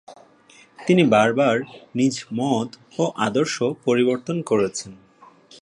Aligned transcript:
তিনি 0.79 1.03
বারবার 1.03 1.55
নিজ 1.95 2.15
মত 2.33 2.69
ও 2.99 3.03
আদর্শ 3.17 3.55
পরিবর্তন 3.85 4.37
করেছেন। 4.41 4.91